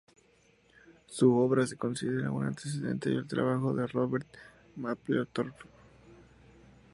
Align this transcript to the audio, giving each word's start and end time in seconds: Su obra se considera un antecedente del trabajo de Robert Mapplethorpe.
Su 1.05 1.31
obra 1.37 1.67
se 1.67 1.77
considera 1.77 2.31
un 2.31 2.43
antecedente 2.43 3.11
del 3.11 3.27
trabajo 3.27 3.71
de 3.71 3.85
Robert 3.85 4.25
Mapplethorpe. 4.77 5.65